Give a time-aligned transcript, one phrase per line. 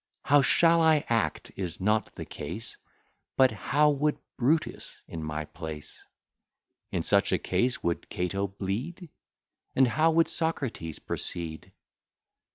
[0.23, 2.75] How shall I act, is not the case;
[3.37, 6.03] But how would Brutus in my place?
[6.91, 9.11] In such a case would Cato bleed?
[9.75, 11.71] And how would Socrates proceed?